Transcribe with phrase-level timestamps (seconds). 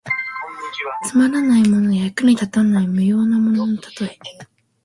[1.05, 4.17] つまらないものや、役に立たない無用なもののたとえ。